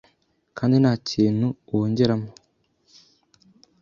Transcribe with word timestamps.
kandi 0.57 0.75
nta 0.83 0.93
kindi 0.95 1.07
kintu 1.13 1.47
wongeramo. 1.71 2.29